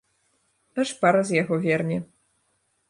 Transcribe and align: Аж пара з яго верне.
Аж 0.83 0.89
пара 1.03 1.21
з 1.31 1.39
яго 1.41 1.55
верне. 1.67 1.97